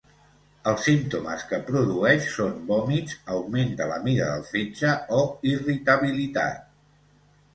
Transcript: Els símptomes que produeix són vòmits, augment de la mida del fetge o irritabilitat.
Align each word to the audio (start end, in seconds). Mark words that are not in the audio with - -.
Els 0.69 0.85
símptomes 0.85 1.43
que 1.51 1.57
produeix 1.67 2.29
són 2.37 2.55
vòmits, 2.71 3.13
augment 3.35 3.77
de 3.81 3.87
la 3.91 3.99
mida 4.07 4.29
del 4.31 4.47
fetge 4.55 4.93
o 5.21 5.23
irritabilitat. 5.53 6.65